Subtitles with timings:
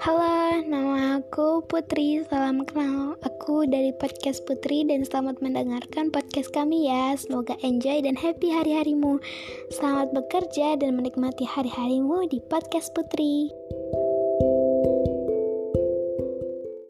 [0.00, 2.24] Halo, nama aku Putri.
[2.24, 3.20] Salam kenal.
[3.20, 7.12] Aku dari podcast Putri dan selamat mendengarkan podcast kami ya.
[7.20, 9.20] Semoga enjoy dan happy hari-harimu.
[9.68, 13.52] Selamat bekerja dan menikmati hari-harimu di podcast Putri.